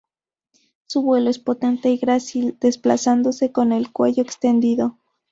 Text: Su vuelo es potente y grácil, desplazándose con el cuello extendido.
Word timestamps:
Su 0.87 1.03
vuelo 1.03 1.29
es 1.29 1.37
potente 1.37 1.91
y 1.91 1.97
grácil, 1.99 2.57
desplazándose 2.59 3.51
con 3.51 3.71
el 3.71 3.91
cuello 3.91 4.23
extendido. 4.23 4.97